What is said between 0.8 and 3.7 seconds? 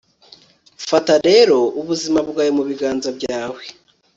fata rero ubuzima bwawe mu biganza byawe